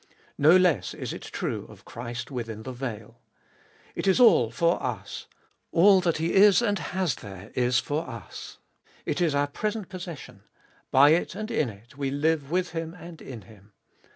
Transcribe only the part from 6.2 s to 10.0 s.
is and has there is for us; it is our present